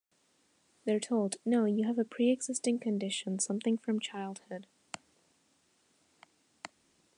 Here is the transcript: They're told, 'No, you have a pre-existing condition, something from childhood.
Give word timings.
They're 0.83 0.99
told, 0.99 1.35
'No, 1.45 1.65
you 1.65 1.85
have 1.85 1.99
a 1.99 2.03
pre-existing 2.03 2.79
condition, 2.79 3.37
something 3.37 3.77
from 3.77 3.99
childhood. 3.99 4.65